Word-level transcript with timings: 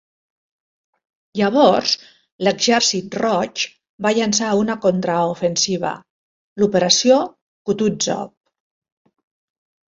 Llavors, 1.39 1.91
l'Exèrcit 2.47 3.17
Roig 3.23 3.67
va 4.07 4.13
llançar 4.21 4.55
una 4.63 4.79
contraofensiva, 4.87 5.93
l'operació 6.63 7.23
Kutuzov. 7.71 8.29